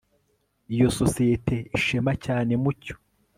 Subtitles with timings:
[0.73, 2.95] iyo sosiyete ishema cyane mucyo